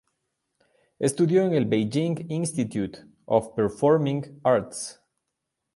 Estudió 0.97 1.43
en 1.43 1.53
el 1.53 1.65
"Beijing 1.67 2.25
Institute 2.27 3.05
of 3.25 3.49
Performing 3.55 4.41
Arts". 4.43 4.99